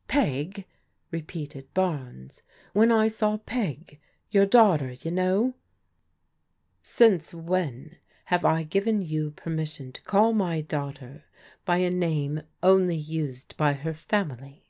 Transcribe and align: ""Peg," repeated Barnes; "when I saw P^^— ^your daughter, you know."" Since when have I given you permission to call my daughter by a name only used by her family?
""Peg," 0.08 0.66
repeated 1.10 1.72
Barnes; 1.72 2.42
"when 2.74 2.92
I 2.92 3.08
saw 3.08 3.38
P^^— 3.38 3.96
^your 4.30 4.46
daughter, 4.50 4.90
you 4.92 5.10
know."" 5.10 5.54
Since 6.82 7.32
when 7.32 7.96
have 8.26 8.44
I 8.44 8.62
given 8.62 9.00
you 9.00 9.30
permission 9.30 9.92
to 9.92 10.02
call 10.02 10.34
my 10.34 10.60
daughter 10.60 11.24
by 11.64 11.78
a 11.78 11.88
name 11.88 12.42
only 12.62 12.98
used 12.98 13.56
by 13.56 13.72
her 13.72 13.94
family? 13.94 14.64